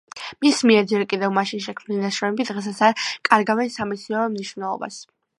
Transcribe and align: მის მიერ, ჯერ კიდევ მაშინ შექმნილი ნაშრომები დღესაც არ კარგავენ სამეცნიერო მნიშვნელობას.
მის 0.43 0.59
მიერ, 0.67 0.85
ჯერ 0.91 1.01
კიდევ 1.09 1.33
მაშინ 1.33 1.59
შექმნილი 1.65 1.99
ნაშრომები 2.05 2.47
დღესაც 2.47 2.79
არ 2.87 2.95
კარგავენ 3.29 3.69
სამეცნიერო 3.75 4.23
მნიშვნელობას. 4.37 4.99